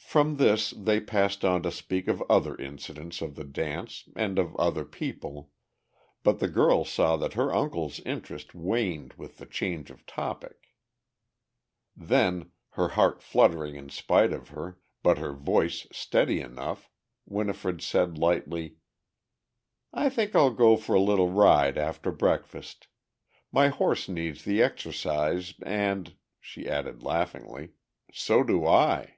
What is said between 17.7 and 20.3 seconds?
said lightly: "I